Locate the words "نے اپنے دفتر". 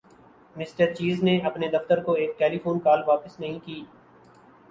1.23-2.01